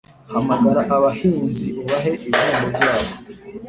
[0.33, 3.11] Hamagara abahinzi ubahe ibihembo byabo